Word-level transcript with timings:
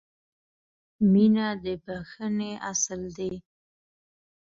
•مینه 1.11 1.47
د 1.63 1.65
بښنې 1.83 2.51
اصل 2.71 3.01
دی. 3.17 3.33